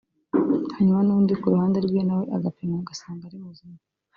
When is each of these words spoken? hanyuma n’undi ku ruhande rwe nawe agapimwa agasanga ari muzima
hanyuma 0.75 1.01
n’undi 1.07 1.33
ku 1.39 1.45
ruhande 1.53 1.77
rwe 1.85 2.01
nawe 2.07 2.25
agapimwa 2.37 2.77
agasanga 2.81 3.23
ari 3.25 3.37
muzima 3.45 3.77